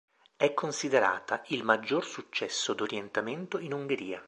È 0.35 0.51
considerata 0.55 1.43
il 1.49 1.63
maggior 1.63 2.03
successo 2.03 2.73
d'orientamento 2.73 3.59
in 3.59 3.71
Ungheria. 3.73 4.19